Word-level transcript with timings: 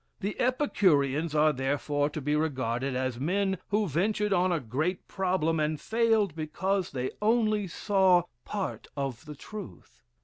The 0.19 0.35
Epicureans 0.39 1.35
are 1.35 1.53
therefore 1.53 2.09
to 2.09 2.19
be 2.21 2.35
regarded 2.35 2.95
as 2.95 3.19
men 3.19 3.59
who 3.67 3.87
ventured 3.87 4.33
on 4.33 4.51
a 4.51 4.59
great 4.59 5.07
problem, 5.07 5.59
and 5.59 5.79
failed 5.79 6.33
because 6.35 6.89
they 6.89 7.11
only 7.21 7.67
saw 7.67 8.23
part 8.43 8.87
of 8.97 9.25
the 9.25 9.35
truth." 9.35 10.01